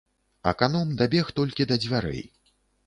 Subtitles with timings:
[0.51, 2.29] Аканом дабег толькі да дзвярэй.